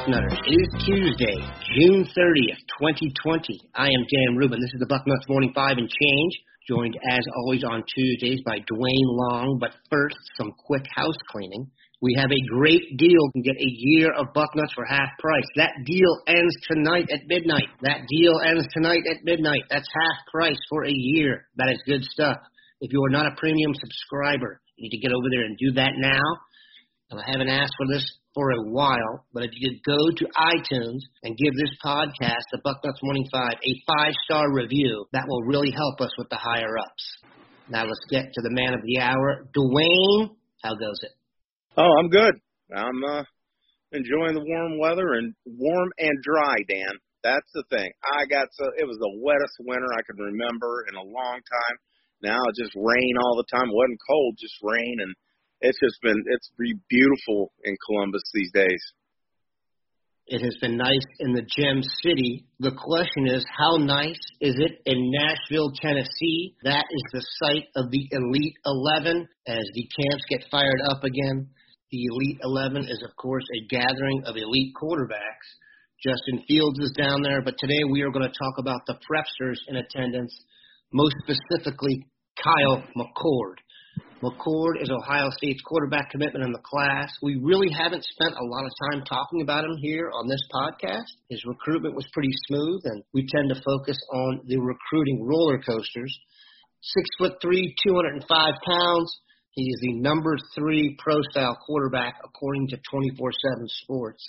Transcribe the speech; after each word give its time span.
It 0.00 0.56
is 0.56 0.72
Tuesday, 0.88 1.36
June 1.76 2.08
30th, 2.08 2.62
2020. 2.80 3.60
I 3.74 3.84
am 3.84 4.02
Dan 4.08 4.34
Rubin. 4.34 4.58
This 4.58 4.72
is 4.72 4.80
the 4.80 4.88
Bucknuts 4.88 5.28
Morning 5.28 5.52
Five 5.54 5.76
and 5.76 5.90
Change, 5.90 6.32
joined 6.66 6.96
as 7.10 7.20
always 7.36 7.62
on 7.64 7.84
Tuesdays 7.84 8.40
by 8.46 8.64
Duane 8.64 9.10
Long. 9.12 9.58
But 9.60 9.76
first, 9.90 10.16
some 10.38 10.52
quick 10.56 10.86
house 10.96 11.20
cleaning. 11.28 11.68
We 12.00 12.16
have 12.16 12.32
a 12.32 12.48
great 12.48 12.96
deal. 12.96 13.12
You 13.12 13.30
can 13.34 13.42
get 13.42 13.60
a 13.60 13.72
year 13.76 14.08
of 14.16 14.32
Bucknuts 14.32 14.72
for 14.74 14.86
half 14.86 15.10
price. 15.18 15.44
That 15.56 15.76
deal 15.84 16.16
ends 16.26 16.56
tonight 16.72 17.12
at 17.12 17.20
midnight. 17.28 17.68
That 17.82 18.00
deal 18.08 18.40
ends 18.40 18.66
tonight 18.72 19.04
at 19.04 19.22
midnight. 19.22 19.68
That's 19.68 19.88
half 19.92 20.18
price 20.32 20.58
for 20.70 20.86
a 20.86 20.92
year. 20.92 21.44
That 21.56 21.68
is 21.70 21.82
good 21.84 22.04
stuff. 22.04 22.38
If 22.80 22.90
you 22.90 23.04
are 23.04 23.12
not 23.12 23.26
a 23.26 23.36
premium 23.36 23.74
subscriber, 23.74 24.62
you 24.76 24.88
need 24.88 24.96
to 24.96 25.02
get 25.04 25.12
over 25.12 25.28
there 25.30 25.44
and 25.44 25.58
do 25.58 25.72
that 25.72 25.92
now. 26.00 26.24
I 27.18 27.26
haven't 27.26 27.48
asked 27.48 27.74
for 27.76 27.86
this 27.90 28.06
for 28.34 28.52
a 28.52 28.70
while, 28.70 29.26
but 29.34 29.42
if 29.42 29.50
you 29.54 29.68
could 29.68 29.82
go 29.82 29.98
to 29.98 30.24
iTunes 30.38 31.02
and 31.24 31.36
give 31.36 31.54
this 31.58 31.74
podcast, 31.84 32.46
the 32.52 32.62
Bucknuts 32.64 33.02
Morning 33.02 33.26
Five, 33.32 33.54
a 33.58 33.72
five 33.86 34.14
star 34.24 34.52
review, 34.52 35.06
that 35.12 35.26
will 35.26 35.42
really 35.42 35.72
help 35.72 36.00
us 36.00 36.12
with 36.16 36.28
the 36.30 36.36
higher 36.36 36.78
ups. 36.78 37.04
Now 37.68 37.84
let's 37.84 38.06
get 38.10 38.32
to 38.34 38.42
the 38.42 38.54
man 38.54 38.74
of 38.74 38.82
the 38.84 39.00
hour, 39.00 39.48
Duane. 39.52 40.36
How 40.62 40.74
goes 40.74 41.00
it? 41.02 41.10
Oh, 41.76 41.90
I'm 41.98 42.10
good. 42.10 42.34
I'm 42.74 43.02
uh, 43.02 43.24
enjoying 43.90 44.34
the 44.34 44.46
warm 44.46 44.78
weather 44.78 45.14
and 45.14 45.34
warm 45.46 45.90
and 45.98 46.14
dry, 46.22 46.56
Dan. 46.68 46.94
That's 47.24 47.50
the 47.54 47.64
thing. 47.70 47.90
I 48.06 48.24
got 48.26 48.48
so 48.52 48.70
it 48.78 48.86
was 48.86 48.98
the 48.98 49.18
wettest 49.18 49.58
winter 49.66 49.90
I 49.98 50.02
can 50.06 50.16
remember 50.16 50.86
in 50.88 50.94
a 50.94 51.02
long 51.02 51.42
time. 51.42 51.76
Now 52.22 52.38
it 52.38 52.54
just 52.54 52.74
rain 52.76 53.14
all 53.18 53.34
the 53.36 53.50
time. 53.50 53.66
It 53.66 53.74
wasn't 53.74 54.00
cold, 54.08 54.38
just 54.38 54.56
rain 54.62 54.96
and 55.02 55.14
it's 55.60 55.78
just 55.80 56.00
been 56.02 56.22
it's 56.26 56.50
beautiful 56.88 57.52
in 57.64 57.76
Columbus 57.86 58.22
these 58.32 58.52
days. 58.52 58.82
It 60.26 60.42
has 60.42 60.56
been 60.60 60.76
nice 60.76 61.06
in 61.18 61.32
the 61.32 61.42
Gem 61.42 61.82
City. 62.04 62.46
The 62.60 62.70
question 62.70 63.26
is, 63.26 63.44
how 63.50 63.78
nice 63.78 64.20
is 64.40 64.54
it 64.58 64.78
in 64.86 65.10
Nashville, 65.10 65.72
Tennessee? 65.74 66.54
That 66.62 66.84
is 66.88 67.02
the 67.12 67.26
site 67.42 67.66
of 67.74 67.90
the 67.90 68.06
Elite 68.12 68.54
11 68.64 69.26
as 69.48 69.64
the 69.74 69.88
camps 69.90 70.24
get 70.30 70.46
fired 70.48 70.80
up 70.88 71.02
again. 71.02 71.50
The 71.90 72.04
Elite 72.04 72.38
11 72.44 72.84
is, 72.88 73.02
of 73.02 73.16
course, 73.16 73.42
a 73.50 73.66
gathering 73.74 74.22
of 74.24 74.36
elite 74.36 74.72
quarterbacks. 74.80 75.50
Justin 76.00 76.44
Fields 76.46 76.78
is 76.78 76.94
down 76.96 77.22
there, 77.22 77.42
but 77.42 77.58
today 77.58 77.82
we 77.90 78.02
are 78.02 78.12
going 78.12 78.24
to 78.24 78.38
talk 78.38 78.54
about 78.58 78.86
the 78.86 78.94
prepsters 79.10 79.58
in 79.66 79.76
attendance, 79.76 80.32
most 80.92 81.16
specifically 81.24 82.06
Kyle 82.38 82.84
McCord. 82.96 83.58
McCord 84.22 84.82
is 84.82 84.90
Ohio 84.90 85.30
State's 85.30 85.62
quarterback 85.64 86.10
commitment 86.10 86.44
in 86.44 86.52
the 86.52 86.60
class. 86.62 87.10
We 87.22 87.40
really 87.42 87.70
haven't 87.72 88.04
spent 88.04 88.34
a 88.36 88.44
lot 88.44 88.66
of 88.66 88.72
time 88.92 89.02
talking 89.04 89.40
about 89.40 89.64
him 89.64 89.76
here 89.80 90.10
on 90.12 90.28
this 90.28 90.42
podcast. 90.52 91.08
His 91.30 91.42
recruitment 91.46 91.94
was 91.94 92.06
pretty 92.12 92.32
smooth, 92.46 92.82
and 92.84 93.02
we 93.14 93.26
tend 93.26 93.48
to 93.48 93.62
focus 93.64 93.96
on 94.12 94.40
the 94.46 94.58
recruiting 94.58 95.24
roller 95.24 95.58
coasters. 95.58 96.14
Six 96.82 97.08
foot 97.18 97.32
three, 97.40 97.74
205 97.86 98.28
pounds. 98.28 99.20
He 99.52 99.62
is 99.62 99.80
the 99.80 100.00
number 100.00 100.36
three 100.54 100.96
pro 100.98 101.22
style 101.30 101.56
quarterback 101.66 102.16
according 102.22 102.68
to 102.68 102.76
24 102.90 103.30
7 103.56 103.68
Sports. 103.82 104.22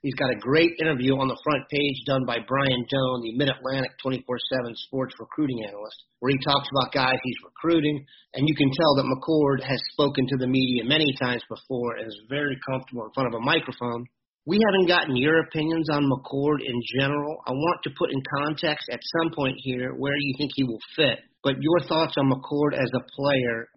He's 0.00 0.16
got 0.16 0.32
a 0.32 0.40
great 0.40 0.72
interview 0.80 1.12
on 1.20 1.28
the 1.28 1.36
front 1.44 1.68
page 1.68 2.00
done 2.08 2.24
by 2.24 2.40
Brian 2.48 2.88
Dohn, 2.88 3.20
the 3.20 3.36
Mid 3.36 3.52
Atlantic 3.52 3.92
24 4.00 4.24
7 4.64 4.72
sports 4.88 5.12
recruiting 5.20 5.60
analyst, 5.68 6.08
where 6.20 6.32
he 6.32 6.40
talks 6.40 6.72
about 6.72 6.96
guys 6.96 7.20
he's 7.20 7.44
recruiting. 7.44 8.00
And 8.32 8.48
you 8.48 8.56
can 8.56 8.72
tell 8.72 8.96
that 8.96 9.12
McCord 9.12 9.60
has 9.60 9.76
spoken 9.92 10.24
to 10.32 10.38
the 10.40 10.48
media 10.48 10.88
many 10.88 11.12
times 11.20 11.44
before 11.52 12.00
and 12.00 12.08
is 12.08 12.16
very 12.32 12.56
comfortable 12.64 13.04
in 13.04 13.12
front 13.12 13.28
of 13.28 13.36
a 13.36 13.44
microphone. 13.44 14.08
We 14.48 14.56
haven't 14.64 14.88
gotten 14.88 15.20
your 15.20 15.44
opinions 15.44 15.92
on 15.92 16.08
McCord 16.08 16.64
in 16.64 16.80
general. 16.96 17.36
I 17.44 17.52
want 17.52 17.84
to 17.84 17.92
put 17.92 18.08
in 18.08 18.24
context 18.40 18.88
at 18.88 19.04
some 19.20 19.36
point 19.36 19.60
here 19.60 19.92
where 19.92 20.16
you 20.16 20.32
think 20.40 20.52
he 20.56 20.64
will 20.64 20.80
fit. 20.96 21.20
But 21.44 21.60
your 21.60 21.80
thoughts 21.84 22.16
on 22.16 22.32
McCord 22.32 22.72
as 22.72 22.88
a 22.96 23.04
player? 23.20 23.68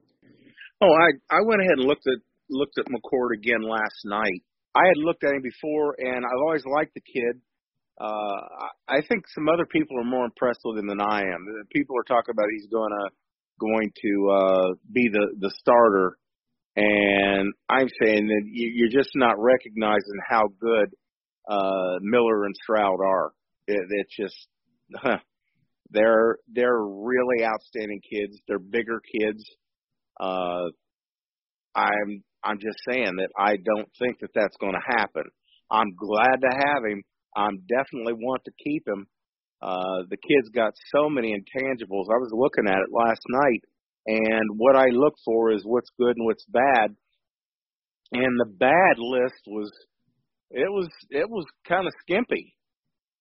Oh, 0.79 0.87
I 0.87 1.35
I 1.35 1.43
went 1.43 1.59
ahead 1.59 1.83
and 1.83 1.87
looked 1.91 2.07
at 2.07 2.23
looked 2.47 2.79
at 2.79 2.87
McCord 2.87 3.35
again 3.35 3.67
last 3.67 4.07
night 4.07 4.39
I 4.75 4.85
had 4.87 4.97
looked 4.97 5.23
at 5.23 5.33
him 5.33 5.41
before, 5.41 5.95
and 5.99 6.25
I've 6.25 6.41
always 6.45 6.65
liked 6.65 6.93
the 6.95 7.01
kid. 7.01 7.41
Uh, 7.99 8.67
I 8.87 9.01
think 9.07 9.25
some 9.33 9.47
other 9.47 9.65
people 9.65 9.99
are 9.99 10.03
more 10.03 10.25
impressed 10.25 10.61
with 10.63 10.79
him 10.79 10.87
than 10.87 10.99
I 10.99 11.21
am. 11.21 11.45
People 11.71 11.95
are 11.97 12.03
talking 12.03 12.33
about 12.33 12.47
he's 12.51 12.67
going 12.71 12.89
to 12.89 13.09
going 13.59 13.91
to 14.01 14.29
uh, 14.31 14.73
be 14.91 15.09
the 15.09 15.35
the 15.39 15.51
starter, 15.59 16.17
and 16.75 17.53
I'm 17.69 17.87
saying 18.01 18.27
that 18.27 18.41
you, 18.45 18.71
you're 18.73 19.03
just 19.03 19.11
not 19.15 19.35
recognizing 19.37 20.19
how 20.27 20.47
good 20.59 20.89
uh, 21.47 21.99
Miller 22.01 22.45
and 22.45 22.55
Stroud 22.63 22.99
are. 22.99 23.33
It, 23.67 23.79
it's 23.89 24.15
just 24.15 24.47
huh, 24.95 25.19
they're 25.91 26.37
they're 26.51 26.81
really 26.81 27.45
outstanding 27.45 28.01
kids. 28.01 28.39
They're 28.47 28.57
bigger 28.57 29.01
kids. 29.19 29.45
Uh, 30.19 30.69
I'm 31.75 32.23
I'm 32.43 32.59
just 32.59 32.77
saying 32.89 33.15
that 33.17 33.29
I 33.37 33.57
don't 33.57 33.89
think 33.99 34.19
that 34.19 34.33
that's 34.35 34.57
going 34.57 34.73
to 34.73 34.97
happen. 34.97 35.23
I'm 35.71 35.95
glad 35.95 36.41
to 36.41 36.51
have 36.51 36.83
him. 36.85 37.03
I'm 37.35 37.63
definitely 37.67 38.13
want 38.13 38.43
to 38.45 38.51
keep 38.63 38.87
him. 38.87 39.07
Uh, 39.61 40.03
the 40.09 40.17
kid's 40.17 40.49
got 40.53 40.73
so 40.93 41.09
many 41.09 41.31
intangibles. 41.31 42.11
I 42.11 42.19
was 42.19 42.31
looking 42.33 42.67
at 42.67 42.83
it 42.83 42.91
last 42.91 43.21
night, 43.29 43.61
and 44.05 44.49
what 44.57 44.75
I 44.75 44.87
look 44.87 45.13
for 45.23 45.51
is 45.51 45.63
what's 45.63 45.89
good 45.97 46.15
and 46.17 46.25
what's 46.25 46.45
bad. 46.45 46.95
And 48.11 48.39
the 48.39 48.51
bad 48.59 48.99
list 48.99 49.41
was, 49.47 49.71
it 50.51 50.69
was, 50.69 50.89
it 51.09 51.29
was 51.29 51.45
kind 51.67 51.87
of 51.87 51.93
skimpy. 52.01 52.55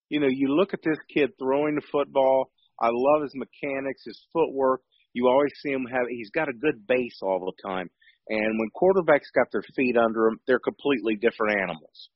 You 0.08 0.20
know, 0.20 0.28
you 0.28 0.48
look 0.48 0.74
at 0.74 0.82
this 0.84 0.98
kid 1.14 1.30
throwing 1.38 1.76
the 1.76 1.86
football. 1.90 2.50
I 2.80 2.88
love 2.92 3.22
his 3.22 3.32
mechanics, 3.34 4.02
his 4.04 4.20
footwork. 4.32 4.82
You 5.14 5.28
always 5.28 5.52
see 5.62 5.70
him 5.70 5.86
have. 5.90 6.06
He's 6.10 6.30
got 6.30 6.48
a 6.48 6.52
good 6.52 6.86
base 6.86 7.18
all 7.22 7.38
the 7.38 7.68
time. 7.68 7.88
And 8.28 8.58
when 8.58 8.70
quarterbacks 8.70 9.32
got 9.34 9.50
their 9.52 9.64
feet 9.74 9.96
under 9.96 10.24
them, 10.24 10.40
they're 10.46 10.60
completely 10.60 11.16
different 11.16 11.60
animals. 11.60 12.08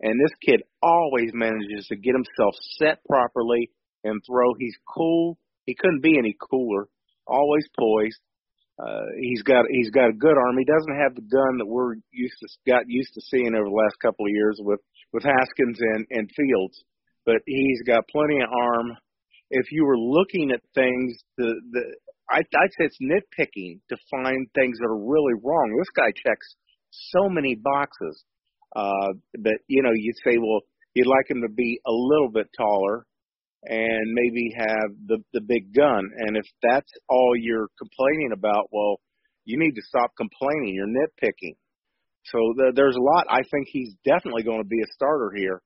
And 0.00 0.18
this 0.18 0.34
kid 0.44 0.62
always 0.82 1.30
manages 1.32 1.86
to 1.88 1.96
get 1.96 2.14
himself 2.14 2.54
set 2.78 3.04
properly 3.08 3.70
and 4.02 4.20
throw. 4.26 4.54
He's 4.58 4.76
cool. 4.92 5.38
He 5.64 5.74
couldn't 5.74 6.02
be 6.02 6.18
any 6.18 6.34
cooler. 6.50 6.88
Always 7.26 7.68
poised. 7.78 8.18
Uh, 8.82 9.06
he's 9.20 9.42
got 9.42 9.64
he's 9.70 9.90
got 9.90 10.10
a 10.10 10.18
good 10.18 10.36
arm. 10.36 10.56
He 10.58 10.64
doesn't 10.64 11.00
have 11.00 11.14
the 11.14 11.22
gun 11.22 11.58
that 11.58 11.66
we're 11.66 11.94
used 12.10 12.34
to 12.40 12.48
got 12.66 12.82
used 12.88 13.14
to 13.14 13.20
seeing 13.20 13.54
over 13.54 13.68
the 13.68 13.82
last 13.84 13.96
couple 14.00 14.26
of 14.26 14.32
years 14.32 14.58
with 14.60 14.80
with 15.12 15.22
Haskins 15.22 15.78
and 15.78 16.06
and 16.10 16.30
Fields, 16.34 16.82
but 17.24 17.36
he's 17.46 17.82
got 17.86 18.08
plenty 18.08 18.40
of 18.40 18.48
arm. 18.50 18.96
If 19.50 19.70
you 19.70 19.84
were 19.84 19.98
looking 19.98 20.50
at 20.50 20.62
things, 20.74 21.14
the 21.36 21.54
the 21.70 21.84
I, 22.32 22.38
I'd 22.38 22.72
say 22.78 22.88
it's 22.88 22.98
nitpicking 23.02 23.80
to 23.90 23.96
find 24.10 24.46
things 24.54 24.78
that 24.78 24.86
are 24.86 24.96
really 24.96 25.34
wrong. 25.34 25.76
This 25.78 25.92
guy 25.94 26.10
checks 26.24 26.56
so 26.90 27.28
many 27.28 27.54
boxes. 27.54 28.24
Uh, 28.74 29.12
but 29.38 29.54
you 29.68 29.82
know, 29.82 29.92
you'd 29.94 30.16
say, 30.24 30.38
well, 30.38 30.60
you'd 30.94 31.06
like 31.06 31.30
him 31.30 31.42
to 31.42 31.52
be 31.52 31.80
a 31.86 31.92
little 31.92 32.30
bit 32.30 32.48
taller 32.56 33.06
and 33.64 34.12
maybe 34.12 34.54
have 34.56 34.90
the 35.06 35.18
the 35.32 35.40
big 35.40 35.74
gun. 35.74 36.10
And 36.16 36.36
if 36.36 36.46
that's 36.62 36.90
all 37.08 37.34
you're 37.36 37.68
complaining 37.78 38.30
about, 38.32 38.68
well, 38.72 38.96
you 39.44 39.58
need 39.58 39.74
to 39.74 39.82
stop 39.82 40.12
complaining. 40.16 40.74
You're 40.74 40.86
nitpicking. 40.86 41.56
So 42.24 42.38
the, 42.56 42.72
there's 42.74 42.96
a 42.96 43.02
lot. 43.02 43.26
I 43.28 43.42
think 43.50 43.66
he's 43.68 43.94
definitely 44.04 44.44
going 44.44 44.62
to 44.62 44.68
be 44.68 44.80
a 44.82 44.92
starter 44.94 45.32
here. 45.36 45.60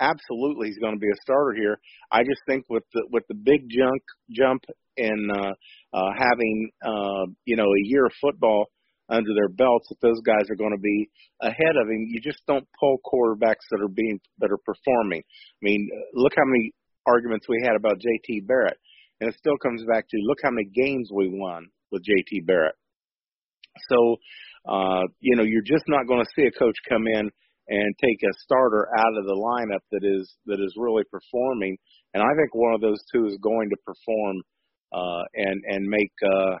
Absolutely, 0.00 0.68
he's 0.68 0.78
going 0.78 0.94
to 0.94 1.00
be 1.00 1.08
a 1.08 1.22
starter 1.22 1.54
here. 1.56 1.78
I 2.12 2.22
just 2.22 2.40
think 2.46 2.66
with 2.68 2.84
the 2.92 3.06
with 3.10 3.24
the 3.28 3.34
big 3.34 3.68
jump 3.70 4.02
jump 4.30 4.62
and 4.96 5.30
uh, 5.30 5.52
uh, 5.94 6.10
having 6.18 6.70
uh, 6.84 7.24
you 7.46 7.56
know 7.56 7.64
a 7.64 7.82
year 7.84 8.04
of 8.04 8.12
football 8.20 8.66
under 9.08 9.32
their 9.34 9.48
belts, 9.48 9.88
that 9.88 10.00
those 10.02 10.20
guys 10.20 10.50
are 10.50 10.56
going 10.56 10.76
to 10.76 10.80
be 10.80 11.08
ahead 11.40 11.76
of 11.80 11.88
him. 11.88 12.06
You 12.08 12.20
just 12.20 12.42
don't 12.46 12.66
pull 12.78 12.98
quarterbacks 13.06 13.64
that 13.70 13.80
are 13.80 13.88
being 13.88 14.20
that 14.38 14.50
are 14.52 14.60
performing. 14.66 15.22
I 15.22 15.62
mean, 15.62 15.88
look 16.12 16.32
how 16.36 16.44
many 16.44 16.72
arguments 17.06 17.46
we 17.48 17.62
had 17.64 17.76
about 17.76 17.98
J.T. 17.98 18.42
Barrett, 18.46 18.76
and 19.20 19.30
it 19.30 19.36
still 19.38 19.56
comes 19.56 19.82
back 19.88 20.08
to 20.10 20.16
look 20.20 20.38
how 20.42 20.50
many 20.50 20.68
games 20.74 21.08
we 21.14 21.28
won 21.32 21.68
with 21.90 22.02
J.T. 22.04 22.40
Barrett. 22.40 22.74
So, 23.88 24.16
uh, 24.68 25.02
you 25.20 25.36
know, 25.36 25.42
you're 25.44 25.62
just 25.62 25.84
not 25.88 26.06
going 26.06 26.20
to 26.20 26.30
see 26.34 26.46
a 26.46 26.58
coach 26.58 26.76
come 26.88 27.06
in 27.06 27.30
and 27.68 27.94
take 27.98 28.18
a 28.22 28.32
starter 28.44 28.88
out 28.96 29.18
of 29.18 29.24
the 29.24 29.34
lineup 29.34 29.82
that 29.92 30.04
is 30.04 30.32
that 30.46 30.60
is 30.60 30.74
really 30.76 31.04
performing. 31.10 31.76
And 32.14 32.22
I 32.22 32.28
think 32.36 32.54
one 32.54 32.74
of 32.74 32.80
those 32.80 33.02
two 33.12 33.26
is 33.26 33.36
going 33.40 33.70
to 33.70 33.76
perform 33.84 34.36
uh, 34.92 35.22
and 35.34 35.62
and 35.66 35.86
make 35.86 36.12
uh, 36.24 36.56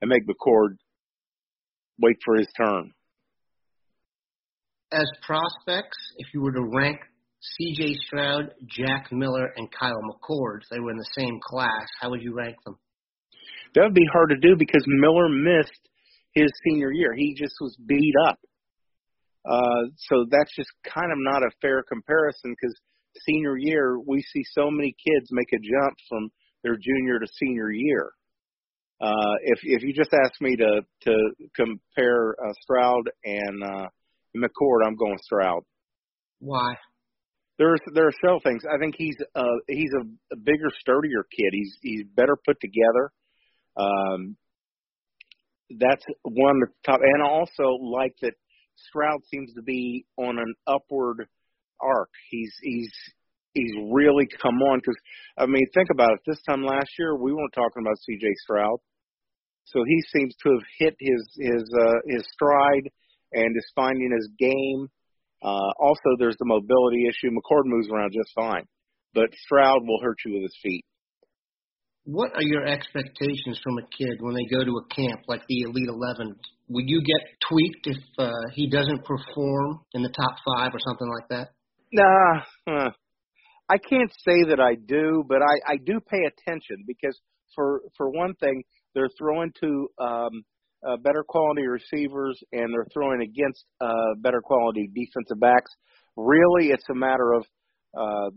and 0.00 0.08
make 0.08 0.26
McCord 0.26 0.76
wait 1.98 2.16
for 2.24 2.36
his 2.36 2.48
turn. 2.56 2.92
As 4.92 5.08
prospects, 5.24 5.96
if 6.18 6.28
you 6.34 6.42
were 6.42 6.52
to 6.52 6.68
rank 6.74 6.98
C.J. 7.40 7.94
Stroud, 8.06 8.54
Jack 8.68 9.08
Miller, 9.10 9.52
and 9.56 9.68
Kyle 9.72 10.02
McCord, 10.04 10.62
if 10.62 10.68
they 10.70 10.80
were 10.80 10.90
in 10.90 10.98
the 10.98 11.10
same 11.16 11.40
class, 11.42 11.88
how 12.00 12.10
would 12.10 12.22
you 12.22 12.34
rank 12.34 12.56
them? 12.64 12.76
That 13.74 13.84
would 13.84 13.94
be 13.94 14.06
hard 14.12 14.30
to 14.30 14.36
do 14.36 14.54
because 14.56 14.84
Miller 14.86 15.28
missed 15.28 15.88
his 16.34 16.50
senior 16.64 16.92
year. 16.92 17.14
He 17.16 17.34
just 17.34 17.54
was 17.60 17.76
beat 17.86 18.14
up. 18.28 18.38
Uh, 19.44 19.90
so 19.96 20.24
that's 20.30 20.54
just 20.54 20.70
kind 20.84 21.10
of 21.10 21.18
not 21.18 21.42
a 21.42 21.50
fair 21.60 21.82
comparison 21.82 22.54
because 22.54 22.74
senior 23.26 23.56
year 23.56 23.98
we 23.98 24.22
see 24.22 24.42
so 24.52 24.70
many 24.70 24.94
kids 25.04 25.28
make 25.30 25.52
a 25.52 25.58
jump 25.58 25.96
from 26.08 26.30
their 26.62 26.76
junior 26.76 27.18
to 27.18 27.26
senior 27.38 27.70
year. 27.70 28.12
Uh, 29.00 29.34
if 29.42 29.58
if 29.62 29.82
you 29.82 29.92
just 29.92 30.12
ask 30.12 30.40
me 30.40 30.54
to 30.56 30.82
to 31.02 31.30
compare 31.56 32.36
uh, 32.40 32.52
Stroud 32.62 33.10
and 33.24 33.62
uh, 33.64 33.88
McCord, 34.36 34.86
I'm 34.86 34.94
going 34.94 35.18
Stroud. 35.22 35.64
Why? 36.38 36.74
There's 37.58 37.80
there 37.94 38.06
are 38.06 38.12
several 38.20 38.40
things. 38.40 38.62
I 38.64 38.78
think 38.78 38.94
he's 38.96 39.16
uh 39.34 39.56
he's 39.66 39.90
a, 39.92 40.34
a 40.34 40.36
bigger, 40.36 40.70
sturdier 40.80 41.26
kid. 41.36 41.50
He's 41.52 41.76
he's 41.82 42.04
better 42.14 42.36
put 42.46 42.58
together. 42.60 43.12
Um, 43.76 44.36
that's 45.78 46.04
one 46.22 46.62
of 46.62 46.68
the 46.68 46.74
top, 46.84 47.00
and 47.02 47.22
I 47.22 47.28
also 47.28 47.78
like 47.80 48.14
that 48.22 48.34
Stroud 48.76 49.20
seems 49.30 49.52
to 49.54 49.62
be 49.62 50.04
on 50.16 50.38
an 50.38 50.54
upward 50.66 51.26
arc. 51.80 52.10
He's 52.30 52.52
he's 52.62 52.92
he's 53.54 53.72
really 53.90 54.26
come 54.40 54.62
on 54.62 54.78
because 54.78 54.96
I 55.36 55.46
mean, 55.46 55.66
think 55.74 55.88
about 55.90 56.12
it. 56.12 56.20
This 56.26 56.42
time 56.42 56.64
last 56.64 56.90
year, 56.98 57.16
we 57.16 57.32
weren't 57.32 57.52
talking 57.54 57.82
about 57.82 57.98
C.J. 57.98 58.26
Stroud, 58.44 58.78
so 59.64 59.84
he 59.86 60.02
seems 60.12 60.34
to 60.42 60.50
have 60.50 60.64
hit 60.78 60.96
his 60.98 61.36
his 61.38 61.62
uh, 61.78 62.00
his 62.06 62.24
stride 62.32 62.90
and 63.32 63.56
is 63.56 63.72
finding 63.74 64.12
his 64.12 64.28
game. 64.38 64.88
Uh, 65.42 65.72
also, 65.80 66.16
there's 66.18 66.36
the 66.38 66.46
mobility 66.46 67.06
issue. 67.08 67.30
McCord 67.30 67.64
moves 67.64 67.88
around 67.90 68.12
just 68.12 68.30
fine, 68.34 68.64
but 69.14 69.30
Stroud 69.44 69.80
will 69.82 70.00
hurt 70.02 70.18
you 70.24 70.34
with 70.34 70.42
his 70.42 70.56
feet. 70.62 70.84
What 72.04 72.34
are 72.34 72.42
your 72.42 72.66
expectations 72.66 73.60
from 73.62 73.78
a 73.78 73.82
kid 73.82 74.18
when 74.20 74.34
they 74.34 74.44
go 74.50 74.64
to 74.64 74.72
a 74.78 74.94
camp 74.94 75.22
like 75.28 75.42
the 75.48 75.62
Elite 75.62 75.88
Eleven? 75.88 76.34
Will 76.68 76.84
you 76.84 77.00
get 77.02 77.28
tweaked 77.48 77.86
if 77.86 78.02
uh, 78.18 78.30
he 78.54 78.68
doesn't 78.68 79.04
perform 79.04 79.80
in 79.94 80.02
the 80.02 80.08
top 80.08 80.36
five 80.44 80.72
or 80.74 80.80
something 80.80 81.08
like 81.08 81.28
that? 81.28 81.48
Nah, 81.92 82.40
uh, 82.66 82.90
I 83.68 83.78
can't 83.78 84.10
say 84.26 84.44
that 84.48 84.58
I 84.58 84.74
do, 84.74 85.22
but 85.28 85.38
I, 85.42 85.74
I 85.74 85.76
do 85.76 86.00
pay 86.00 86.20
attention 86.26 86.84
because 86.86 87.18
for 87.54 87.82
for 87.96 88.10
one 88.10 88.34
thing, 88.34 88.62
they're 88.94 89.10
throwing 89.16 89.52
to 89.60 89.88
um, 90.00 90.42
uh, 90.86 90.96
better 90.96 91.24
quality 91.26 91.66
receivers 91.66 92.38
and 92.52 92.72
they're 92.72 92.86
throwing 92.92 93.22
against 93.22 93.64
uh, 93.80 94.14
better 94.18 94.40
quality 94.42 94.90
defensive 94.92 95.38
backs. 95.38 95.70
Really, 96.16 96.70
it's 96.70 96.88
a 96.90 96.94
matter 96.94 97.32
of 97.32 97.46
uh, 97.96 98.30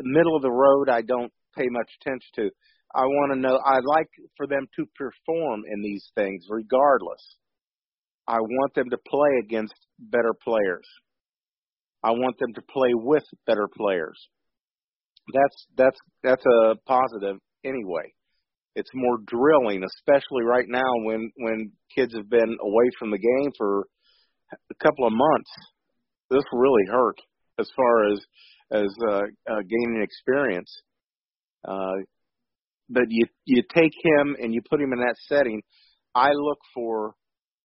middle 0.00 0.36
of 0.36 0.42
the 0.42 0.52
road. 0.52 0.88
I 0.88 1.02
don't 1.02 1.32
pay 1.56 1.66
much 1.68 1.90
attention 2.00 2.30
to. 2.36 2.50
I 2.94 3.06
want 3.06 3.32
to 3.32 3.38
know. 3.38 3.58
I'd 3.64 3.84
like 3.84 4.08
for 4.36 4.46
them 4.46 4.66
to 4.76 4.86
perform 4.96 5.62
in 5.70 5.82
these 5.82 6.04
things, 6.14 6.44
regardless. 6.48 7.36
I 8.26 8.38
want 8.40 8.74
them 8.74 8.90
to 8.90 8.98
play 9.08 9.40
against 9.42 9.74
better 9.98 10.32
players. 10.44 10.86
I 12.04 12.10
want 12.10 12.38
them 12.38 12.52
to 12.54 12.62
play 12.62 12.90
with 12.94 13.24
better 13.46 13.68
players. 13.74 14.18
That's 15.32 15.66
that's 15.76 15.98
that's 16.22 16.44
a 16.44 16.74
positive 16.86 17.38
anyway. 17.64 18.12
It's 18.74 18.90
more 18.94 19.18
drilling, 19.26 19.84
especially 19.84 20.44
right 20.44 20.66
now 20.68 20.90
when 21.04 21.30
when 21.36 21.72
kids 21.94 22.14
have 22.16 22.28
been 22.28 22.56
away 22.60 22.90
from 22.98 23.10
the 23.10 23.18
game 23.18 23.52
for 23.56 23.86
a 24.52 24.74
couple 24.82 25.06
of 25.06 25.12
months. 25.12 25.50
This 26.30 26.42
really 26.52 26.86
hurt 26.90 27.16
as 27.58 27.70
far 27.76 28.12
as 28.12 28.20
as 28.72 28.88
uh, 29.08 29.22
uh, 29.50 29.62
gaining 29.68 30.02
experience. 30.02 30.74
Uh, 31.66 31.92
but 32.88 33.04
you 33.08 33.26
you 33.44 33.62
take 33.74 33.92
him 34.02 34.36
and 34.40 34.54
you 34.54 34.60
put 34.68 34.80
him 34.80 34.92
in 34.92 35.00
that 35.00 35.16
setting. 35.28 35.62
I 36.14 36.30
look 36.32 36.58
for 36.74 37.14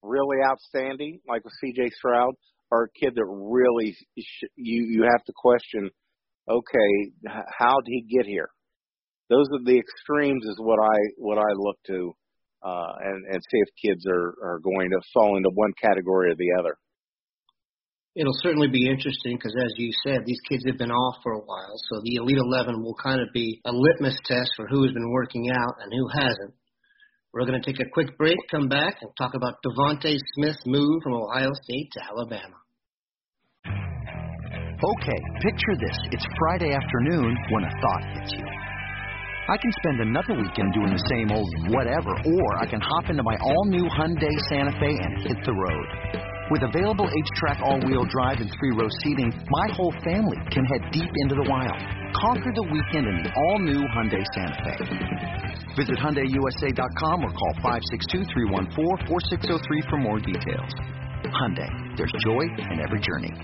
really 0.04 0.38
outstanding, 0.46 1.20
like 1.28 1.44
with 1.44 1.54
C.J. 1.62 1.90
Stroud, 1.98 2.34
or 2.72 2.84
a 2.84 3.00
kid 3.00 3.14
that 3.16 3.26
really 3.26 3.96
sh- 4.20 4.44
you 4.56 4.86
you 4.90 5.04
have 5.04 5.24
to 5.26 5.34
question. 5.36 5.90
Okay, 6.50 7.12
how 7.58 7.76
did 7.82 7.92
he 7.92 8.18
get 8.18 8.26
here? 8.26 8.50
Those 9.30 9.48
are 9.54 9.64
the 9.66 9.78
extremes, 9.78 10.46
is 10.46 10.58
what 10.60 10.80
I 10.80 10.98
what 11.18 11.38
I 11.38 11.52
look 11.56 11.78
to, 11.88 12.14
uh, 12.64 12.94
and 13.04 13.26
and 13.26 13.42
see 13.52 13.60
if 13.60 13.68
kids 13.92 14.06
are 14.08 14.36
are 14.42 14.60
going 14.64 14.90
to 14.92 15.00
fall 15.14 15.36
into 15.38 15.50
one 15.54 15.74
category 15.82 16.32
or 16.32 16.36
the 16.36 16.56
other. 16.60 16.78
It'll 18.18 18.42
certainly 18.42 18.68
be 18.68 18.90
interesting 18.90 19.38
because, 19.38 19.54
as 19.54 19.74
you 19.78 19.94
said, 20.02 20.26
these 20.26 20.42
kids 20.50 20.64
have 20.66 20.80
been 20.80 20.90
off 20.90 21.22
for 21.22 21.34
a 21.34 21.46
while. 21.46 21.78
So 21.90 22.02
the 22.02 22.16
Elite 22.16 22.42
11 22.42 22.82
will 22.82 22.98
kind 22.98 23.22
of 23.22 23.28
be 23.32 23.62
a 23.64 23.72
litmus 23.72 24.18
test 24.26 24.50
for 24.56 24.66
who 24.68 24.84
has 24.84 24.92
been 24.92 25.12
working 25.12 25.52
out 25.52 25.76
and 25.80 25.94
who 25.94 26.08
hasn't. 26.10 26.54
We're 27.32 27.46
going 27.46 27.62
to 27.62 27.66
take 27.66 27.80
a 27.80 27.90
quick 27.94 28.18
break, 28.18 28.38
come 28.50 28.68
back, 28.68 28.98
and 29.02 29.12
talk 29.20 29.36
about 29.36 29.62
Devonta 29.62 30.18
Smith's 30.34 30.66
move 30.66 31.04
from 31.04 31.14
Ohio 31.14 31.52
State 31.62 31.92
to 31.94 32.02
Alabama. 32.10 32.58
Okay, 34.82 35.20
picture 35.42 35.78
this. 35.78 35.98
It's 36.12 36.26
Friday 36.40 36.74
afternoon 36.74 37.38
when 37.52 37.66
a 37.66 37.70
thought 37.70 38.04
hits 38.18 38.34
you. 38.34 38.46
I 39.50 39.58
can 39.62 39.72
spend 39.84 40.02
another 40.02 40.34
weekend 40.34 40.74
doing 40.74 40.90
the 40.90 41.06
same 41.14 41.32
old 41.32 41.54
whatever, 41.70 42.10
or 42.10 42.58
I 42.58 42.66
can 42.66 42.82
hop 42.82 43.12
into 43.12 43.22
my 43.22 43.38
all 43.42 43.66
new 43.66 43.86
Hyundai 43.86 44.34
Santa 44.50 44.72
Fe 44.72 44.90
and 44.90 45.22
hit 45.22 45.38
the 45.46 45.54
road. 45.54 46.27
With 46.50 46.64
available 46.64 47.04
HTRAC 47.04 47.60
all-wheel 47.60 48.06
drive 48.08 48.40
and 48.40 48.48
three-row 48.48 48.88
seating, 49.04 49.36
my 49.52 49.68
whole 49.76 49.92
family 50.00 50.40
can 50.48 50.64
head 50.64 50.80
deep 50.96 51.12
into 51.28 51.36
the 51.36 51.44
wild. 51.44 51.76
Conquer 52.16 52.56
the 52.56 52.64
weekend 52.72 53.04
in 53.04 53.20
the 53.20 53.32
all-new 53.36 53.84
Hyundai 53.92 54.24
Santa 54.32 54.56
Fe. 54.64 54.80
Visit 55.76 56.00
HyundaiUSA.com 56.00 57.18
or 57.20 57.32
call 57.36 57.54
562 57.60 58.32
for 59.92 59.98
more 59.98 60.20
details. 60.20 60.72
Hyundai, 61.36 61.68
there's 61.98 62.14
joy 62.24 62.44
in 62.72 62.80
every 62.80 63.02
journey. 63.04 63.36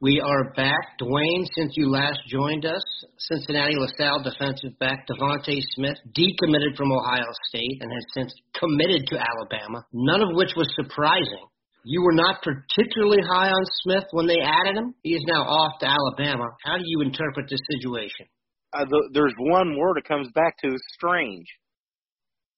We 0.00 0.22
are 0.24 0.54
back. 0.56 0.96
Duane, 0.98 1.44
since 1.52 1.74
you 1.76 1.90
last 1.90 2.20
joined 2.28 2.64
us, 2.64 2.82
Cincinnati 3.18 3.76
LaSalle 3.76 4.22
defensive 4.22 4.78
back 4.78 5.06
Devonta 5.06 5.60
Smith 5.76 5.98
decommitted 6.16 6.78
from 6.78 6.92
Ohio 6.92 7.28
State 7.48 7.76
and 7.82 7.92
has 7.92 8.04
since 8.14 8.34
committed 8.58 9.06
to 9.08 9.20
Alabama, 9.20 9.84
none 9.92 10.22
of 10.22 10.28
which 10.32 10.52
was 10.56 10.72
surprising 10.80 11.44
you 11.84 12.02
were 12.02 12.12
not 12.14 12.42
particularly 12.42 13.22
high 13.22 13.48
on 13.48 13.64
Smith 13.82 14.04
when 14.12 14.26
they 14.26 14.40
added 14.42 14.76
him. 14.76 14.94
He 15.02 15.10
is 15.10 15.24
now 15.26 15.42
off 15.42 15.78
to 15.80 15.86
Alabama. 15.86 16.48
How 16.64 16.78
do 16.78 16.82
you 16.84 17.02
interpret 17.02 17.46
this 17.50 17.60
situation? 17.70 18.26
Uh, 18.72 18.86
the, 18.86 19.10
there's 19.12 19.34
one 19.38 19.76
word 19.78 19.98
it 19.98 20.08
comes 20.08 20.28
back 20.34 20.56
to: 20.62 20.70
strange. 20.94 21.46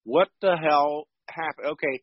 What 0.05 0.29
the 0.41 0.55
hell 0.55 1.07
happened? 1.29 1.67
Okay, 1.73 2.01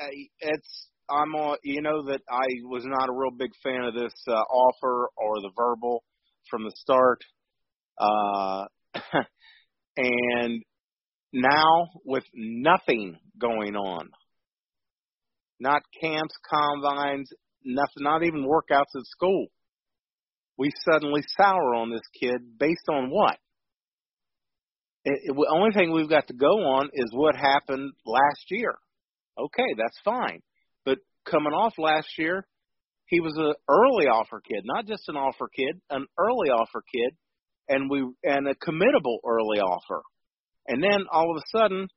uh, 0.00 0.06
it's 0.40 0.88
I'm 1.10 1.34
on. 1.34 1.58
You 1.64 1.82
know 1.82 2.04
that 2.06 2.20
I 2.30 2.46
was 2.64 2.84
not 2.86 3.08
a 3.08 3.12
real 3.12 3.32
big 3.36 3.50
fan 3.62 3.82
of 3.84 3.94
this 3.94 4.14
uh, 4.28 4.32
offer 4.32 5.08
or 5.16 5.40
the 5.40 5.50
verbal 5.56 6.04
from 6.48 6.62
the 6.62 6.72
start, 6.76 7.18
uh, 7.98 8.66
and 9.96 10.62
now 11.32 11.88
with 12.04 12.24
nothing 12.32 13.16
going 13.40 13.74
on 13.74 14.10
not 15.62 15.82
camps, 16.00 16.34
combines, 16.50 17.30
nothing, 17.64 18.02
not 18.02 18.24
even 18.24 18.44
workouts 18.44 18.94
at 18.94 19.04
school. 19.04 19.46
We 20.58 20.70
suddenly 20.84 21.22
sour 21.38 21.74
on 21.74 21.90
this 21.90 22.02
kid 22.20 22.58
based 22.58 22.88
on 22.90 23.10
what? 23.10 23.38
the 25.04 25.48
only 25.50 25.72
thing 25.72 25.92
we've 25.92 26.08
got 26.08 26.28
to 26.28 26.34
go 26.34 26.60
on 26.60 26.88
is 26.92 27.10
what 27.12 27.34
happened 27.34 27.92
last 28.06 28.44
year. 28.50 28.74
Okay, 29.36 29.74
that's 29.76 29.98
fine. 30.04 30.40
But 30.84 30.98
coming 31.28 31.52
off 31.52 31.74
last 31.78 32.06
year, 32.18 32.46
he 33.06 33.20
was 33.20 33.34
an 33.36 33.54
early 33.68 34.06
offer 34.06 34.40
kid, 34.40 34.62
not 34.64 34.86
just 34.86 35.08
an 35.08 35.16
offer 35.16 35.48
kid, 35.54 35.80
an 35.90 36.06
early 36.18 36.50
offer 36.50 36.82
kid, 36.94 37.16
and 37.68 37.90
we 37.90 38.06
and 38.22 38.46
a 38.46 38.54
committable 38.54 39.18
early 39.26 39.58
offer. 39.58 40.02
And 40.68 40.82
then 40.82 41.06
all 41.10 41.30
of 41.30 41.36
a 41.36 41.58
sudden, 41.58 41.88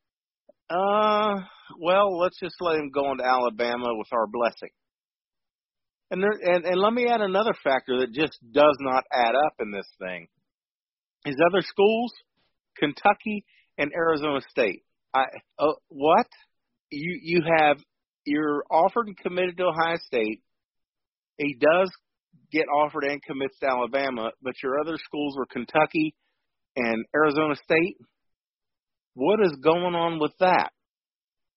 uh, 0.69 1.35
well, 1.79 2.17
let's 2.17 2.39
just 2.39 2.55
let 2.59 2.77
him 2.77 2.91
go 2.93 3.11
into 3.11 3.23
Alabama 3.23 3.87
with 3.95 4.07
our 4.11 4.27
blessing. 4.27 4.69
And 6.11 6.21
there, 6.21 6.55
and 6.55 6.65
and 6.65 6.79
let 6.79 6.93
me 6.93 7.07
add 7.07 7.21
another 7.21 7.53
factor 7.63 7.99
that 7.99 8.13
just 8.13 8.37
does 8.51 8.77
not 8.79 9.03
add 9.11 9.33
up 9.35 9.53
in 9.59 9.71
this 9.71 9.87
thing. 9.99 10.27
His 11.25 11.35
other 11.49 11.61
schools, 11.61 12.13
Kentucky 12.77 13.43
and 13.77 13.91
Arizona 13.93 14.39
State. 14.49 14.83
I 15.13 15.23
uh, 15.57 15.73
what? 15.89 16.27
You 16.91 17.19
you 17.21 17.41
have 17.57 17.77
you're 18.25 18.63
offered 18.69 19.07
and 19.07 19.17
committed 19.17 19.57
to 19.57 19.65
Ohio 19.65 19.97
State. 20.05 20.41
He 21.37 21.55
does 21.59 21.89
get 22.51 22.65
offered 22.67 23.03
and 23.03 23.21
commits 23.23 23.57
to 23.59 23.67
Alabama, 23.67 24.31
but 24.41 24.53
your 24.61 24.79
other 24.79 24.97
schools 24.97 25.35
were 25.37 25.45
Kentucky 25.45 26.15
and 26.75 27.05
Arizona 27.15 27.55
State. 27.55 27.97
What 29.15 29.39
is 29.41 29.55
going 29.63 29.95
on 29.95 30.19
with 30.19 30.33
that? 30.39 30.71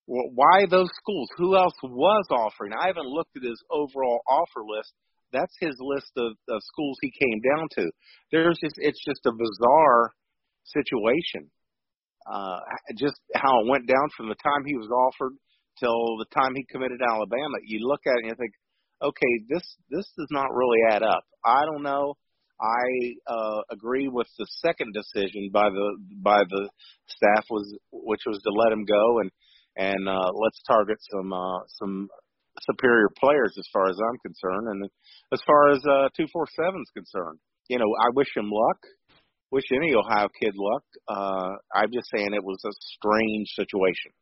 Why 0.07 0.65
those 0.71 0.89
schools? 0.97 1.29
Who 1.37 1.55
else 1.57 1.75
was 1.83 2.27
offering? 2.31 2.73
I 2.73 2.87
haven't 2.87 3.11
looked 3.11 3.37
at 3.37 3.43
his 3.43 3.63
overall 3.71 4.21
offer 4.27 4.65
list. 4.65 4.95
That's 5.33 5.53
his 5.61 5.77
list 5.79 6.11
of, 6.17 6.33
of 6.49 6.63
schools 6.63 6.97
he 7.03 7.13
came 7.13 7.43
down 7.45 7.69
to. 7.77 7.91
There's 8.33 8.57
just 8.63 8.77
it's 8.79 9.05
just 9.05 9.27
a 9.27 9.33
bizarre 9.33 10.13
situation. 10.65 11.51
Uh, 12.25 12.61
just 12.97 13.21
how 13.35 13.61
it 13.61 13.69
went 13.69 13.87
down 13.87 14.09
from 14.17 14.29
the 14.29 14.37
time 14.43 14.65
he 14.65 14.77
was 14.77 14.89
offered 14.89 15.37
till 15.79 16.17
the 16.19 16.27
time 16.35 16.55
he 16.55 16.65
committed 16.71 17.01
Alabama. 17.03 17.59
You 17.65 17.87
look 17.87 18.01
at 18.07 18.17
it 18.17 18.25
and 18.25 18.29
you 18.29 18.35
think, 18.39 18.53
okay, 19.03 19.33
this 19.49 19.65
this 19.91 20.07
does 20.17 20.29
not 20.31 20.55
really 20.55 20.81
add 20.91 21.03
up. 21.03 21.25
I 21.45 21.67
don't 21.67 21.83
know. 21.83 22.15
I 22.61 23.15
uh, 23.27 23.61
agree 23.71 24.09
with 24.09 24.27
the 24.39 24.47
second 24.65 24.93
decision 24.93 25.51
by 25.53 25.71
the 25.71 25.97
by 26.23 26.43
the 26.49 26.69
staff 27.07 27.45
was 27.51 27.77
which 27.93 28.23
was 28.27 28.41
to 28.43 28.51
let 28.51 28.73
him 28.73 28.85
go 28.85 29.21
and 29.21 29.31
and 29.77 30.09
uh, 30.09 30.33
let's 30.35 30.61
target 30.67 30.99
some 31.11 31.33
uh, 31.33 31.61
some 31.79 32.09
superior 32.63 33.09
players 33.19 33.55
as 33.59 33.67
far 33.73 33.89
as 33.89 33.97
I'm 33.97 34.19
concerned 34.19 34.69
and 34.69 34.91
as 35.33 35.41
far 35.47 35.71
as 35.71 35.79
uh, 35.87 36.09
two 36.17 36.27
four 36.33 36.47
seven 36.57 36.83
is 36.83 36.91
concerned. 36.95 37.39
You 37.69 37.79
know, 37.79 37.91
I 38.01 38.11
wish 38.15 38.29
him 38.37 38.51
luck. 38.51 38.79
Wish 39.51 39.65
any 39.73 39.95
Ohio 39.95 40.29
kid 40.41 40.55
luck. 40.57 40.85
Uh, 41.09 41.57
I'm 41.75 41.93
just 41.93 42.11
saying 42.15 42.35
it 42.35 42.45
was 42.45 42.61
a 42.67 42.73
strange 42.97 43.49
situation. 43.55 44.13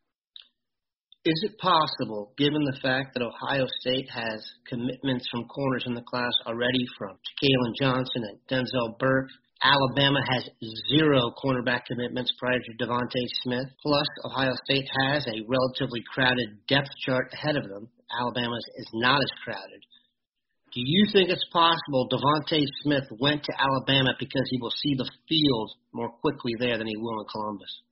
Is 1.26 1.42
it 1.42 1.58
possible, 1.58 2.30
given 2.38 2.62
the 2.62 2.78
fact 2.78 3.10
that 3.14 3.26
Ohio 3.26 3.66
State 3.82 4.06
has 4.14 4.38
commitments 4.62 5.26
from 5.26 5.50
corners 5.50 5.82
in 5.84 5.94
the 5.94 6.06
class 6.06 6.30
already 6.46 6.86
from 6.96 7.18
Kalen 7.42 7.74
Johnson 7.82 8.22
and 8.30 8.38
Denzel 8.46 8.96
Burke, 9.00 9.26
Alabama 9.60 10.20
has 10.22 10.48
zero 10.86 11.34
cornerback 11.42 11.82
commitments 11.90 12.30
prior 12.38 12.60
to 12.60 12.78
Devonta 12.78 13.26
Smith. 13.42 13.66
Plus, 13.82 14.06
Ohio 14.24 14.54
State 14.70 14.86
has 15.02 15.26
a 15.26 15.42
relatively 15.50 15.98
crowded 16.14 16.62
depth 16.68 16.94
chart 17.04 17.26
ahead 17.32 17.56
of 17.56 17.64
them. 17.64 17.88
Alabama's 18.20 18.64
is 18.76 18.86
not 18.94 19.18
as 19.18 19.30
crowded. 19.42 19.82
Do 20.72 20.78
you 20.78 21.10
think 21.12 21.30
it's 21.30 21.50
possible 21.52 22.06
Devonta 22.06 22.62
Smith 22.84 23.10
went 23.18 23.42
to 23.42 23.52
Alabama 23.58 24.14
because 24.20 24.46
he 24.48 24.60
will 24.60 24.74
see 24.78 24.94
the 24.94 25.10
field 25.28 25.72
more 25.92 26.10
quickly 26.22 26.52
there 26.60 26.78
than 26.78 26.86
he 26.86 26.96
will 26.96 27.18
in 27.18 27.26
Columbus? 27.34 27.82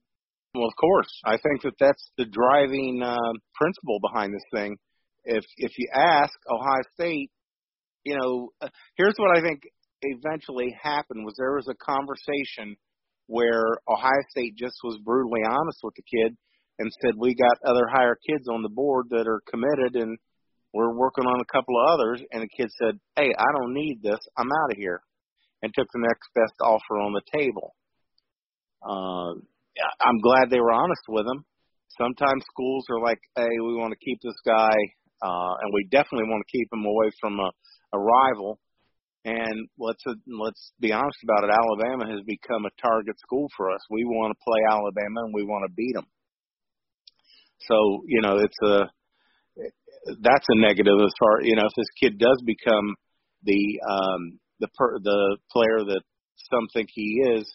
Well, 0.54 0.68
of 0.68 0.76
course. 0.76 1.10
I 1.24 1.36
think 1.36 1.62
that 1.62 1.74
that's 1.80 2.10
the 2.16 2.26
driving 2.26 3.02
uh, 3.02 3.32
principle 3.56 3.98
behind 4.00 4.32
this 4.32 4.46
thing. 4.52 4.76
If 5.24 5.44
if 5.56 5.72
you 5.78 5.88
ask 5.92 6.32
Ohio 6.48 6.82
State, 6.94 7.30
you 8.04 8.16
know, 8.16 8.50
uh, 8.60 8.68
here's 8.96 9.16
what 9.16 9.36
I 9.36 9.42
think 9.42 9.62
eventually 10.02 10.76
happened 10.80 11.24
was 11.24 11.34
there 11.36 11.56
was 11.56 11.66
a 11.68 11.74
conversation 11.74 12.76
where 13.26 13.64
Ohio 13.88 14.22
State 14.30 14.54
just 14.56 14.76
was 14.84 15.00
brutally 15.04 15.40
honest 15.44 15.78
with 15.82 15.94
the 15.96 16.02
kid 16.02 16.36
and 16.78 16.92
said 17.00 17.14
we 17.18 17.34
got 17.34 17.56
other 17.66 17.88
higher 17.90 18.16
kids 18.28 18.46
on 18.48 18.62
the 18.62 18.68
board 18.68 19.06
that 19.10 19.26
are 19.26 19.40
committed 19.50 19.96
and 19.96 20.18
we're 20.74 20.94
working 20.94 21.24
on 21.24 21.40
a 21.40 21.52
couple 21.52 21.74
of 21.80 21.98
others 21.98 22.22
and 22.30 22.42
the 22.42 22.48
kid 22.56 22.70
said, 22.78 23.00
"Hey, 23.16 23.32
I 23.36 23.46
don't 23.58 23.74
need 23.74 24.02
this. 24.02 24.20
I'm 24.36 24.52
out 24.62 24.72
of 24.72 24.76
here." 24.76 25.00
And 25.62 25.72
took 25.74 25.88
the 25.92 26.06
next 26.06 26.28
best 26.34 26.54
offer 26.60 26.98
on 27.00 27.12
the 27.12 27.22
table. 27.32 27.74
Uh, 28.86 29.40
I'm 30.00 30.18
glad 30.20 30.50
they 30.50 30.60
were 30.60 30.72
honest 30.72 31.02
with 31.08 31.26
him. 31.26 31.44
Sometimes 31.98 32.44
schools 32.50 32.84
are 32.90 33.00
like, 33.00 33.18
hey, 33.36 33.54
we 33.62 33.76
want 33.76 33.92
to 33.92 34.04
keep 34.04 34.18
this 34.22 34.38
guy, 34.44 34.74
uh, 35.22 35.54
and 35.62 35.72
we 35.72 35.86
definitely 35.90 36.28
want 36.28 36.42
to 36.46 36.56
keep 36.56 36.68
him 36.72 36.84
away 36.84 37.10
from 37.20 37.38
a, 37.38 37.50
a 37.92 37.98
rival. 37.98 38.58
And 39.24 39.68
let's 39.78 40.02
uh, 40.06 40.14
let's 40.26 40.72
be 40.80 40.92
honest 40.92 41.18
about 41.22 41.48
it. 41.48 41.54
Alabama 41.54 42.10
has 42.12 42.20
become 42.26 42.66
a 42.66 42.76
target 42.82 43.16
school 43.20 43.48
for 43.56 43.70
us. 43.70 43.80
We 43.90 44.04
want 44.04 44.36
to 44.36 44.44
play 44.44 44.60
Alabama 44.68 45.24
and 45.24 45.34
we 45.34 45.44
want 45.44 45.64
to 45.66 45.72
beat 45.74 45.94
them. 45.94 46.06
So 47.60 48.02
you 48.06 48.20
know, 48.20 48.38
it's 48.38 48.60
a 48.62 48.90
that's 50.20 50.46
a 50.48 50.60
negative 50.60 51.00
as 51.00 51.14
far 51.18 51.40
you 51.42 51.56
know 51.56 51.64
if 51.64 51.72
this 51.76 51.88
kid 51.98 52.18
does 52.18 52.42
become 52.44 52.94
the 53.44 53.80
um, 53.88 54.38
the 54.60 54.68
per, 54.76 54.98
the 54.98 55.38
player 55.50 55.78
that 55.86 56.02
some 56.50 56.66
think 56.74 56.90
he 56.92 57.22
is 57.24 57.50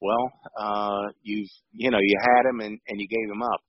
well, 0.00 0.32
uh, 0.58 1.12
you've 1.22 1.50
you 1.72 1.90
know 1.90 1.98
you 2.00 2.16
had 2.20 2.48
him 2.48 2.60
and 2.60 2.78
and 2.88 3.00
you 3.00 3.08
gave 3.08 3.30
him 3.30 3.42
up. 3.42 3.60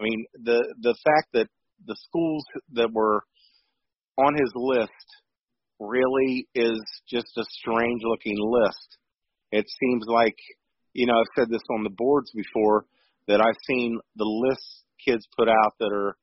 I 0.00 0.04
mean 0.04 0.24
the 0.42 0.74
the 0.80 0.94
fact 1.04 1.28
that 1.34 1.48
the 1.86 1.96
schools 2.08 2.44
that 2.72 2.90
were 2.92 3.22
on 4.16 4.34
his 4.34 4.52
list 4.54 4.90
really 5.80 6.46
is 6.54 6.80
just 7.08 7.36
a 7.36 7.44
strange 7.60 8.02
looking 8.04 8.36
list. 8.38 8.98
It 9.52 9.66
seems 9.80 10.04
like 10.06 10.36
you 10.92 11.06
know 11.06 11.14
I've 11.14 11.34
said 11.36 11.50
this 11.50 11.62
on 11.76 11.84
the 11.84 11.90
boards 11.90 12.30
before 12.34 12.86
that 13.28 13.40
I've 13.40 13.58
seen 13.66 13.98
the 14.16 14.24
lists 14.24 14.84
kids 15.04 15.26
put 15.36 15.48
out 15.48 15.74
that 15.80 15.92
are 15.92 16.16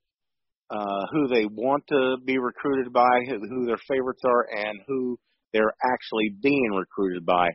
uh, 0.72 1.06
who 1.12 1.28
they 1.28 1.46
want 1.46 1.84
to 1.90 2.16
be 2.26 2.38
recruited 2.38 2.94
by, 2.94 3.10
who 3.28 3.66
their 3.66 3.80
favorites 3.90 4.22
are, 4.26 4.48
and 4.58 4.80
who 4.88 5.20
they're 5.54 5.74
actually 5.84 6.34
being 6.42 6.72
recruited 6.74 7.26
by 7.26 7.50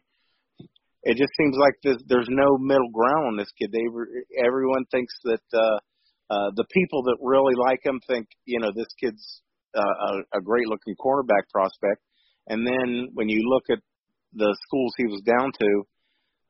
it 1.07 1.17
just 1.17 1.31
seems 1.39 1.55
like 1.57 1.75
there's, 1.85 2.03
there's 2.09 2.29
no 2.29 2.59
middle 2.59 2.91
ground 2.91 3.31
on 3.31 3.37
this 3.37 3.53
kid. 3.55 3.71
They 3.71 3.87
everyone 4.45 4.85
thinks 4.91 5.15
that 5.23 5.47
uh, 5.55 5.79
uh, 6.35 6.51
the 6.57 6.67
people 6.75 7.05
that 7.05 7.19
really 7.23 7.55
like 7.55 7.79
him 7.87 8.01
think 8.09 8.27
you 8.45 8.59
know 8.59 8.73
this 8.75 8.91
kid's 8.99 9.23
uh, 9.75 9.81
a, 10.35 10.39
a 10.39 10.41
great 10.43 10.67
looking 10.67 10.97
cornerback 10.99 11.47
prospect, 11.53 12.03
and 12.49 12.67
then 12.67 13.09
when 13.15 13.29
you 13.29 13.41
look 13.47 13.65
at 13.71 13.79
the 14.35 14.57
schools 14.67 14.93
he 14.97 15.07
was 15.07 15.23
down 15.23 15.53
to, 15.59 15.83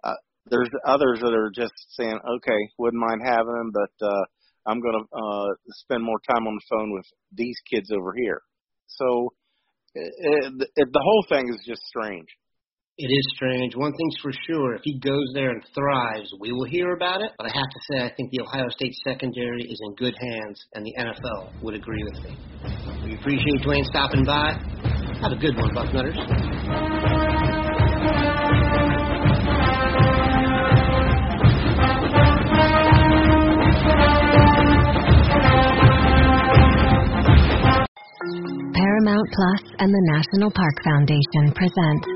uh, 0.04 0.20
there's 0.46 0.70
others 0.86 1.20
that 1.20 1.34
are 1.34 1.52
just 1.54 1.74
saying, 1.90 2.18
okay, 2.36 2.60
wouldn't 2.78 3.00
mind 3.00 3.20
having 3.22 3.56
him, 3.60 3.72
but 3.72 4.06
uh, 4.06 4.24
I'm 4.66 4.80
going 4.80 4.96
to 4.98 5.16
uh, 5.16 5.52
spend 5.84 6.02
more 6.02 6.18
time 6.28 6.46
on 6.46 6.54
the 6.54 6.66
phone 6.70 6.92
with 6.92 7.04
these 7.32 7.56
kids 7.70 7.90
over 7.92 8.14
here. 8.16 8.40
So 8.86 9.34
it, 9.94 10.52
it, 10.76 10.88
the 10.92 11.02
whole 11.04 11.26
thing 11.28 11.48
is 11.48 11.62
just 11.66 11.82
strange. 11.82 12.26
It 12.98 13.12
is 13.12 13.26
strange. 13.34 13.76
One 13.76 13.92
thing's 13.92 14.16
for 14.22 14.32
sure, 14.46 14.74
if 14.74 14.80
he 14.82 14.98
goes 14.98 15.30
there 15.34 15.50
and 15.50 15.62
thrives, 15.74 16.32
we 16.40 16.50
will 16.52 16.64
hear 16.64 16.94
about 16.94 17.20
it. 17.20 17.30
But 17.36 17.44
I 17.44 17.50
have 17.52 17.68
to 17.68 17.80
say, 17.90 18.02
I 18.02 18.10
think 18.16 18.30
the 18.30 18.40
Ohio 18.40 18.70
State 18.70 18.94
secondary 19.06 19.64
is 19.64 19.78
in 19.84 19.94
good 19.96 20.14
hands, 20.18 20.64
and 20.72 20.86
the 20.86 20.94
NFL 20.98 21.62
would 21.62 21.74
agree 21.74 22.02
with 22.04 22.24
me. 22.24 22.38
We 23.04 23.14
appreciate 23.16 23.60
Duane 23.62 23.84
stopping 23.84 24.24
by. 24.24 24.52
Have 25.20 25.32
a 25.32 25.36
good 25.36 25.56
one, 25.58 25.74
Bucknutters. 25.74 26.16
Paramount 38.72 39.28
Plus 39.32 39.74
and 39.80 39.92
the 39.92 40.02
National 40.14 40.50
Park 40.50 40.82
Foundation 40.82 41.52
present 41.52 42.15